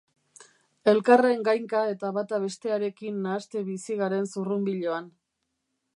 Elkarren 0.93 1.43
gainka 1.49 1.83
eta 1.91 2.11
bata 2.17 2.39
bestearekin 2.45 3.23
nahaste 3.27 3.63
bizi 3.71 3.99
garen 4.03 4.29
zurrunbiloan. 4.37 5.17